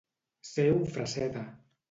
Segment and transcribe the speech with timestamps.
[0.51, 1.47] Ser un fresseta.